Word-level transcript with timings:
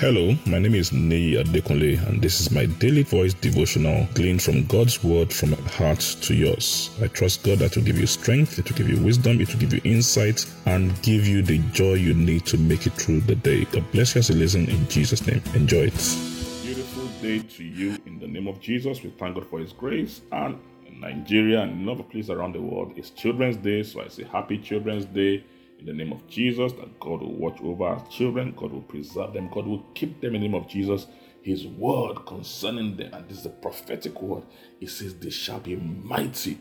Hello, 0.00 0.34
my 0.46 0.58
name 0.58 0.74
is 0.76 0.92
Nei 0.92 1.36
Adekunle, 1.36 1.98
and 2.08 2.22
this 2.22 2.40
is 2.40 2.50
my 2.50 2.64
daily 2.64 3.02
voice 3.02 3.34
devotional 3.34 4.08
gleaned 4.14 4.42
from 4.42 4.64
God's 4.64 5.04
word 5.04 5.30
from 5.30 5.50
my 5.50 5.58
heart 5.68 6.00
to 6.22 6.32
yours. 6.32 6.88
I 7.02 7.08
trust 7.08 7.42
God 7.42 7.58
that 7.58 7.76
will 7.76 7.82
give 7.82 7.98
you 7.98 8.06
strength, 8.06 8.58
it 8.58 8.66
will 8.66 8.78
give 8.78 8.88
you 8.88 8.96
wisdom, 9.04 9.42
it 9.42 9.52
will 9.52 9.60
give 9.60 9.74
you 9.74 9.80
insight, 9.84 10.46
and 10.64 10.90
give 11.02 11.26
you 11.26 11.42
the 11.42 11.58
joy 11.74 11.92
you 11.96 12.14
need 12.14 12.46
to 12.46 12.56
make 12.56 12.86
it 12.86 12.94
through 12.94 13.20
the 13.20 13.34
day. 13.34 13.66
God 13.66 13.84
bless 13.92 14.14
you 14.14 14.20
as 14.20 14.30
you 14.30 14.36
listen 14.36 14.70
in 14.70 14.88
Jesus' 14.88 15.26
name. 15.26 15.42
Enjoy 15.54 15.90
it. 15.92 16.16
Beautiful 16.62 17.06
day 17.20 17.40
to 17.40 17.62
you 17.62 17.98
in 18.06 18.18
the 18.18 18.26
name 18.26 18.48
of 18.48 18.58
Jesus. 18.58 19.02
We 19.02 19.10
thank 19.10 19.34
God 19.34 19.48
for 19.50 19.58
His 19.58 19.74
grace 19.74 20.22
and 20.32 20.58
in 20.86 20.98
Nigeria 20.98 21.60
and 21.60 21.82
in 21.82 21.88
other 21.90 22.04
places 22.04 22.30
around 22.30 22.54
the 22.54 22.62
world. 22.62 22.94
It's 22.96 23.10
Children's 23.10 23.58
Day, 23.58 23.82
so 23.82 24.00
I 24.00 24.08
say 24.08 24.24
Happy 24.24 24.56
Children's 24.56 25.04
Day 25.04 25.44
in 25.80 25.86
the 25.86 25.92
name 25.92 26.12
of 26.12 26.26
Jesus, 26.28 26.72
that 26.74 27.00
God 27.00 27.22
will 27.22 27.34
watch 27.34 27.60
over 27.62 27.84
our 27.84 28.06
children, 28.08 28.54
God 28.56 28.72
will 28.72 28.82
preserve 28.82 29.32
them, 29.34 29.48
God 29.52 29.66
will 29.66 29.84
keep 29.94 30.20
them 30.20 30.34
in 30.34 30.42
the 30.42 30.48
name 30.48 30.54
of 30.56 30.68
Jesus. 30.68 31.06
His 31.42 31.66
word 31.66 32.26
concerning 32.26 32.96
them, 32.96 33.14
and 33.14 33.28
this 33.28 33.38
is 33.40 33.46
a 33.46 33.50
prophetic 33.50 34.20
word, 34.22 34.44
it 34.80 34.90
says, 34.90 35.14
They 35.14 35.30
shall 35.30 35.60
be 35.60 35.76
mighty 35.76 36.58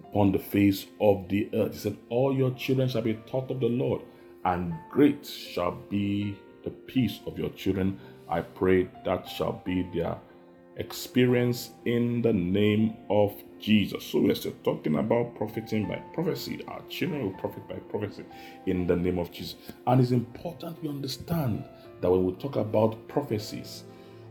upon 0.00 0.32
the 0.32 0.38
face 0.38 0.86
of 1.00 1.28
the 1.28 1.50
earth. 1.54 1.72
He 1.72 1.78
said, 1.80 1.98
All 2.08 2.34
your 2.34 2.52
children 2.52 2.88
shall 2.88 3.02
be 3.02 3.14
taught 3.28 3.50
of 3.50 3.60
the 3.60 3.68
Lord, 3.68 4.02
and 4.44 4.74
great 4.90 5.26
shall 5.26 5.72
be 5.90 6.36
the 6.64 6.70
peace 6.70 7.20
of 7.26 7.38
your 7.38 7.50
children. 7.50 7.98
I 8.28 8.40
pray 8.42 8.88
that 9.04 9.28
shall 9.28 9.62
be 9.64 9.88
their 9.94 10.16
experience 10.80 11.70
in 11.84 12.22
the 12.22 12.32
name 12.32 12.96
of 13.10 13.34
Jesus. 13.60 14.04
So 14.04 14.20
we're 14.20 14.34
still 14.34 14.54
talking 14.64 14.96
about 14.96 15.34
profiting 15.36 15.86
by 15.86 15.96
prophecy. 16.14 16.64
Our 16.66 16.80
children 16.88 17.22
will 17.22 17.38
profit 17.38 17.68
by 17.68 17.76
prophecy 17.76 18.24
in 18.66 18.86
the 18.86 18.96
name 18.96 19.18
of 19.18 19.30
Jesus. 19.30 19.56
And 19.86 20.00
it's 20.00 20.10
important 20.10 20.82
we 20.82 20.88
understand 20.88 21.64
that 22.00 22.10
when 22.10 22.24
we 22.24 22.32
talk 22.32 22.56
about 22.56 23.06
prophecies 23.08 23.84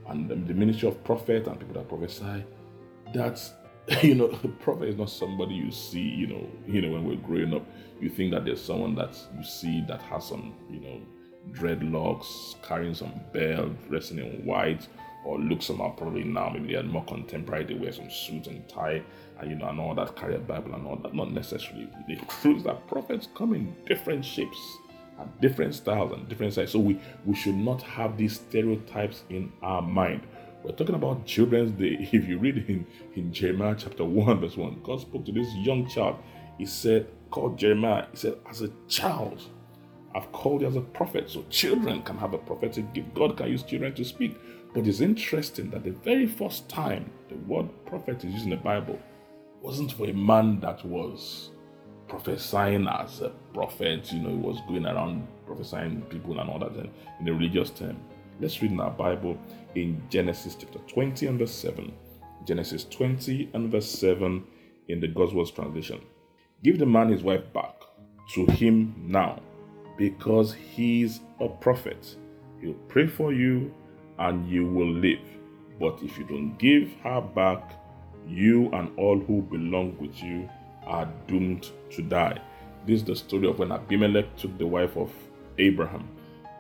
and 0.07 0.27
the 0.27 0.53
ministry 0.53 0.89
of 0.89 1.03
prophet 1.03 1.47
and 1.47 1.59
people 1.59 1.75
that 1.75 1.87
prophesy, 1.87 2.43
that 3.13 3.39
you 4.03 4.15
know, 4.15 4.27
the 4.41 4.47
prophet 4.47 4.89
is 4.89 4.97
not 4.97 5.09
somebody 5.09 5.53
you 5.53 5.71
see, 5.71 6.01
you 6.01 6.27
know, 6.27 6.49
you 6.67 6.81
know, 6.81 6.91
when 6.91 7.05
we're 7.05 7.15
growing 7.15 7.53
up, 7.53 7.65
you 8.01 8.09
think 8.09 8.31
that 8.31 8.45
there's 8.45 8.63
someone 8.63 8.95
that 8.95 9.15
you 9.37 9.43
see 9.43 9.83
that 9.87 10.01
has 10.01 10.25
some, 10.25 10.53
you 10.69 10.79
know, 10.79 10.99
dreadlocks, 11.51 12.55
carrying 12.61 12.93
some 12.93 13.13
belt, 13.33 13.71
dressing 13.89 14.19
in 14.19 14.45
white, 14.45 14.87
or 15.25 15.39
look 15.39 15.61
somehow 15.61 15.89
probably 15.91 16.23
now 16.23 16.49
maybe 16.49 16.69
they 16.73 16.79
are 16.79 16.83
more 16.83 17.03
contemporary 17.03 17.65
they 17.65 17.73
wear 17.73 17.91
some 17.91 18.09
suit 18.09 18.47
and 18.47 18.67
tie 18.69 19.01
and 19.39 19.49
you 19.49 19.55
know 19.57 19.67
and 19.67 19.79
all 19.79 19.93
that 19.93 20.15
carry 20.15 20.35
a 20.35 20.39
bible 20.39 20.73
and 20.73 20.87
all 20.87 20.95
that 20.95 21.13
not 21.13 21.31
necessarily 21.31 21.89
the 22.07 22.15
truth 22.41 22.63
that 22.63 22.87
prophets 22.87 23.27
come 23.35 23.53
in 23.53 23.75
different 23.85 24.23
shapes 24.23 24.77
and 25.19 25.41
different 25.41 25.75
styles 25.75 26.11
and 26.13 26.27
different 26.29 26.53
sizes. 26.53 26.71
So 26.71 26.79
we 26.79 26.99
we 27.25 27.35
should 27.35 27.55
not 27.55 27.81
have 27.81 28.17
these 28.17 28.35
stereotypes 28.35 29.23
in 29.29 29.51
our 29.61 29.81
mind. 29.81 30.25
We're 30.63 30.71
talking 30.71 30.95
about 30.95 31.25
children's 31.25 31.71
day. 31.71 32.09
If 32.11 32.27
you 32.27 32.37
read 32.37 32.57
in 32.57 32.85
in 33.15 33.33
jeremiah 33.33 33.75
chapter 33.77 34.05
1 34.05 34.39
verse 34.39 34.57
1 34.57 34.81
god 34.83 35.01
spoke 35.01 35.25
to 35.25 35.31
this 35.31 35.53
young 35.55 35.87
child. 35.87 36.17
He 36.57 36.65
said 36.65 37.07
called 37.31 37.57
jeremiah. 37.57 38.05
He 38.11 38.17
said 38.17 38.35
as 38.49 38.61
a 38.61 38.69
child 38.87 39.41
I've 40.15 40.31
called 40.31 40.61
you 40.61 40.67
as 40.67 40.75
a 40.75 40.81
prophet, 40.81 41.29
so 41.29 41.43
children 41.49 42.01
can 42.01 42.17
have 42.17 42.33
a 42.33 42.37
prophetic 42.37 42.93
gift. 42.93 43.13
God 43.13 43.37
can 43.37 43.49
use 43.49 43.63
children 43.63 43.93
to 43.95 44.03
speak. 44.03 44.37
But 44.73 44.87
it's 44.87 45.01
interesting 45.01 45.69
that 45.71 45.83
the 45.83 45.91
very 45.91 46.27
first 46.27 46.69
time 46.69 47.11
the 47.27 47.35
word 47.35 47.67
prophet 47.85 48.23
is 48.23 48.33
used 48.33 48.45
in 48.45 48.51
the 48.51 48.57
Bible 48.57 48.99
wasn't 49.61 49.91
for 49.91 50.07
a 50.07 50.13
man 50.13 50.59
that 50.61 50.83
was 50.85 51.51
prophesying 52.07 52.87
as 52.87 53.21
a 53.21 53.29
prophet, 53.53 54.11
you 54.11 54.19
know, 54.19 54.29
he 54.29 54.35
was 54.35 54.59
going 54.67 54.85
around 54.85 55.27
prophesying 55.45 56.01
people 56.03 56.39
and 56.39 56.49
all 56.49 56.59
that 56.59 56.75
in 56.75 57.25
the 57.25 57.31
religious 57.31 57.69
term. 57.69 57.97
Let's 58.39 58.61
read 58.61 58.71
in 58.71 58.79
our 58.79 58.91
Bible 58.91 59.37
in 59.75 60.01
Genesis 60.09 60.55
chapter 60.55 60.79
20 60.79 61.27
and 61.27 61.39
verse 61.39 61.53
7. 61.53 61.93
Genesis 62.45 62.85
20 62.85 63.51
and 63.53 63.71
verse 63.71 63.89
7 63.89 64.43
in 64.87 64.99
the 64.99 65.07
God's 65.07 65.51
translation. 65.51 66.01
Give 66.63 66.79
the 66.79 66.85
man 66.85 67.09
his 67.09 67.21
wife 67.21 67.51
back 67.53 67.75
to 68.33 68.45
him 68.45 68.95
now, 68.97 69.41
because 69.99 70.53
he's 70.53 71.19
a 71.41 71.49
prophet. 71.49 72.15
He'll 72.61 72.73
pray 72.87 73.05
for 73.05 73.33
you 73.33 73.73
and 74.17 74.49
you 74.49 74.65
will 74.65 74.89
live. 74.89 75.19
But 75.77 75.99
if 76.01 76.17
you 76.17 76.23
don't 76.23 76.57
give 76.57 76.89
her 77.03 77.19
back, 77.19 77.73
you 78.25 78.69
and 78.71 78.97
all 78.97 79.19
who 79.19 79.41
belong 79.41 79.97
with 79.99 80.23
you 80.23 80.49
are 80.87 81.05
doomed 81.27 81.69
to 81.91 82.01
die. 82.01 82.39
This 82.85 83.01
is 83.01 83.03
the 83.05 83.15
story 83.15 83.47
of 83.49 83.59
when 83.59 83.73
Abimelech 83.73 84.37
took 84.37 84.57
the 84.57 84.65
wife 84.65 84.95
of 84.95 85.11
Abraham. 85.57 86.07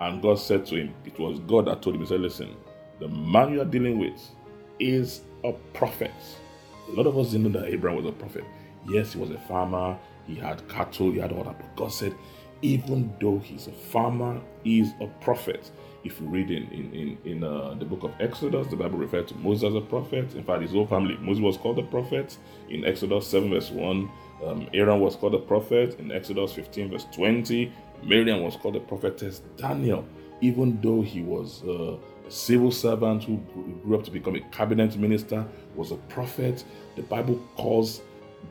And 0.01 0.21
God 0.21 0.37
said 0.39 0.65
to 0.67 0.75
him, 0.75 0.93
It 1.05 1.17
was 1.17 1.39
God 1.39 1.67
that 1.67 1.81
told 1.81 1.95
him, 1.95 2.01
He 2.01 2.07
said, 2.07 2.19
Listen, 2.19 2.55
the 2.99 3.07
man 3.07 3.53
you 3.53 3.61
are 3.61 3.65
dealing 3.65 3.99
with 3.99 4.19
is 4.79 5.21
a 5.45 5.53
prophet. 5.73 6.11
A 6.89 6.91
lot 6.91 7.07
of 7.07 7.17
us 7.17 7.31
didn't 7.31 7.53
know 7.53 7.61
that 7.61 7.69
Abraham 7.69 8.03
was 8.03 8.11
a 8.11 8.15
prophet. 8.17 8.43
Yes, 8.89 9.13
he 9.13 9.19
was 9.19 9.29
a 9.31 9.39
farmer, 9.39 9.97
he 10.27 10.35
had 10.35 10.67
cattle, 10.67 11.11
he 11.11 11.19
had 11.19 11.31
all 11.31 11.45
that. 11.45 11.57
But 11.57 11.75
God 11.77 11.93
said, 11.93 12.13
even 12.61 13.13
though 13.21 13.39
he's 13.39 13.67
a 13.67 13.71
farmer, 13.71 14.41
he's 14.63 14.91
a 15.01 15.07
prophet. 15.21 15.71
If 16.03 16.19
you 16.21 16.27
read 16.27 16.49
in 16.51 16.63
in 16.71 16.93
in, 16.93 17.17
in 17.25 17.43
uh, 17.43 17.75
the 17.75 17.85
book 17.85 18.03
of 18.03 18.11
Exodus, 18.19 18.67
the 18.67 18.75
Bible 18.75 18.97
referred 18.97 19.27
to 19.29 19.35
Moses 19.37 19.69
as 19.69 19.75
a 19.75 19.81
prophet. 19.81 20.33
In 20.35 20.43
fact, 20.43 20.61
his 20.61 20.71
whole 20.71 20.87
family, 20.87 21.17
Moses 21.17 21.41
was 21.41 21.57
called 21.57 21.79
a 21.79 21.83
prophet. 21.83 22.37
In 22.69 22.85
Exodus 22.85 23.27
7 23.27 23.49
verse 23.49 23.69
1, 23.71 24.09
um, 24.45 24.69
Aaron 24.73 24.99
was 25.01 25.15
called 25.15 25.35
a 25.35 25.39
prophet. 25.39 25.99
In 25.99 26.11
Exodus 26.11 26.53
15 26.53 26.91
verse 26.91 27.05
20, 27.13 27.71
Miriam 28.03 28.41
was 28.43 28.55
called 28.55 28.75
a 28.77 28.79
prophetess. 28.79 29.41
Daniel, 29.57 30.05
even 30.41 30.79
though 30.81 31.01
he 31.01 31.21
was 31.21 31.63
uh, 31.65 31.97
a 32.27 32.31
civil 32.31 32.71
servant 32.71 33.23
who 33.25 33.37
grew 33.83 33.97
up 33.97 34.03
to 34.05 34.11
become 34.11 34.35
a 34.35 34.41
cabinet 34.51 34.97
minister, 34.97 35.45
was 35.75 35.91
a 35.91 35.97
prophet. 36.07 36.63
The 36.95 37.03
Bible 37.03 37.41
calls 37.57 38.01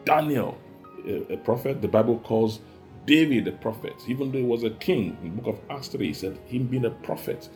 Daniel 0.04 0.58
a, 1.06 1.34
a 1.34 1.36
prophet. 1.38 1.80
The 1.82 1.88
Bible 1.88 2.18
calls 2.20 2.60
David, 3.06 3.44
the 3.46 3.52
prophet, 3.52 3.94
even 4.06 4.30
though 4.32 4.38
he 4.38 4.44
was 4.44 4.64
a 4.64 4.70
king, 4.70 5.16
in 5.22 5.36
the 5.36 5.42
book 5.42 5.54
of 5.56 5.76
Acts 5.76 5.88
3, 5.88 6.06
he 6.06 6.12
said, 6.12 6.38
him 6.46 6.66
being 6.66 6.84
a 6.84 6.90
prophet. 6.90 7.48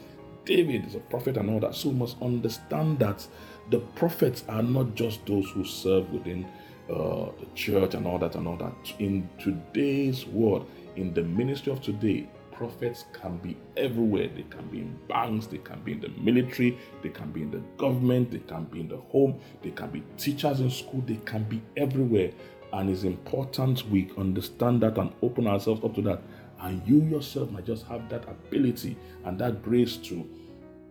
David 0.45 0.87
is 0.87 0.95
a 0.95 1.01
prophet 1.01 1.37
and 1.37 1.51
all 1.51 1.61
that. 1.61 1.75
So 1.75 1.91
we 1.91 1.97
must 1.97 2.17
understand 2.21 2.99
that 2.99 3.27
the 3.71 3.79
prophets 3.79 4.45
are 4.49 4.63
not 4.63 4.95
just 4.95 5.25
those 5.27 5.49
who 5.51 5.65
serve 5.65 6.11
within 6.11 6.47
uh, 6.91 7.27
the 7.39 7.47
church 7.55 7.95
and 7.95 8.07
all 8.07 8.19
that 8.19 8.35
and 8.35 8.49
all 8.49 8.57
that. 8.57 8.75
In 8.99 9.29
today's 9.39 10.27
world, 10.27 10.69
in 10.97 11.15
the 11.15 11.23
ministry 11.23 11.73
of 11.73 11.81
today, 11.81 12.29
prophets 12.53 13.07
can 13.13 13.37
be 13.39 13.57
everywhere. 13.77 14.29
They 14.29 14.45
can 14.45 14.67
be 14.69 14.79
in 14.79 14.99
banks, 15.09 15.47
they 15.47 15.59
can 15.59 15.81
be 15.83 15.93
in 15.93 16.01
the 16.01 16.09
military, 16.11 16.79
they 17.03 17.09
can 17.09 17.31
be 17.33 17.43
in 17.43 17.51
the 17.51 17.63
government, 17.77 18.31
they 18.31 18.39
can 18.41 18.65
be 18.65 18.81
in 18.81 18.89
the 18.89 18.99
home, 18.99 19.41
they 19.63 19.71
can 19.71 19.91
be 19.91 20.03
teachers 20.17 20.61
in 20.61 20.71
school, 20.71 21.03
they 21.07 21.17
can 21.25 21.45
be 21.45 21.63
everywhere. 21.77 22.31
And 22.73 22.89
it's 22.89 23.05
important 23.05 23.89
we 23.91 24.11
understand 24.17 24.83
that 24.83 24.99
and 24.99 25.13
open 25.23 25.47
ourselves 25.47 25.85
up 25.85 25.95
to 25.95 26.03
that. 26.03 26.23
And 26.61 26.87
you 26.87 27.03
yourself 27.03 27.51
might 27.51 27.67
just 27.67 27.87
have 27.87 28.09
that 28.09 28.29
ability 28.29 28.97
and 29.25 29.39
that 29.39 29.63
grace 29.63 29.97
to 29.99 30.29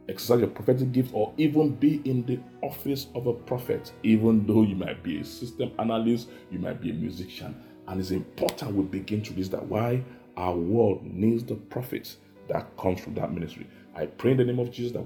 exercise 0.10 0.40
your 0.40 0.50
prophetic 0.50 0.92
gift 0.92 1.12
or 1.14 1.34
even 1.38 1.76
be 1.76 2.02
in 2.06 2.26
the 2.26 2.40
office 2.62 3.08
of 3.16 3.28
a 3.28 3.34
prophet, 3.34 3.92
even 4.04 4.46
though 4.46 4.64
you 4.64 4.76
might 4.76 5.02
be 5.02 5.20
a 5.20 5.24
system 5.24 5.72
analyst, 5.80 6.30
you 6.52 6.60
might 6.60 6.82
be 6.82 6.90
a 6.92 6.94
musician. 6.94 7.56
And 7.88 8.00
it's 8.00 8.12
important 8.12 8.76
we 8.76 8.84
begin 8.84 9.22
to 9.24 9.32
realize 9.32 9.50
that 9.52 9.66
why 9.66 10.04
our 10.38 10.56
world 10.56 11.04
needs 11.04 11.44
the 11.44 11.56
prophets 11.56 12.18
that 12.48 12.76
comes 12.78 13.00
from 13.00 13.16
that 13.16 13.34
ministry. 13.34 13.68
I 13.96 14.06
pray 14.06 14.32
in 14.32 14.38
the 14.38 14.46
name 14.46 14.60
of 14.60 14.72
Jesus 14.72 14.92
that 14.94 15.06